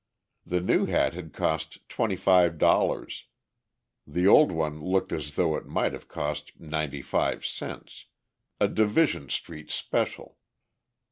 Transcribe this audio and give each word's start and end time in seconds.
The 0.47 0.61
new 0.61 0.87
hat 0.87 1.13
had 1.13 1.31
cost 1.31 1.87
twenty 1.87 2.15
five 2.15 2.57
dollars. 2.57 3.25
The 4.07 4.25
old 4.25 4.51
one 4.51 4.81
looked 4.83 5.11
as 5.11 5.35
though 5.35 5.55
it 5.55 5.67
might 5.67 5.93
have 5.93 6.07
cost 6.07 6.59
ninety 6.59 7.03
five 7.03 7.45
cents—a 7.45 8.67
"Division 8.69 9.29
Street 9.29 9.69
Special." 9.69 10.39